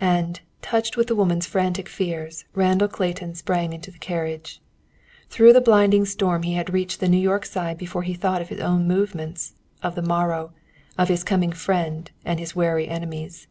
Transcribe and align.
And, 0.00 0.40
touched 0.60 0.96
with 0.96 1.06
the 1.06 1.14
woman's 1.14 1.46
frantic 1.46 1.88
fears, 1.88 2.46
Randall 2.52 2.88
Clayton 2.88 3.36
sprang 3.36 3.72
into 3.72 3.92
the 3.92 3.98
carriage. 3.98 4.60
Through 5.30 5.52
the 5.52 5.60
blinding 5.60 6.04
storm 6.04 6.42
he 6.42 6.54
had 6.54 6.72
reached 6.72 6.98
the 6.98 7.08
New 7.08 7.16
York 7.20 7.46
side 7.46 7.78
before 7.78 8.02
he 8.02 8.14
thought 8.14 8.42
of 8.42 8.48
his 8.48 8.58
own 8.58 8.88
movements, 8.88 9.54
of 9.80 9.94
the 9.94 10.02
morrow, 10.02 10.52
of 10.98 11.08
his 11.08 11.22
coming 11.22 11.52
friend, 11.52 12.10
and 12.24 12.40
of 12.40 12.40
his 12.40 12.56
wary 12.56 12.88
enemies. 12.88 13.46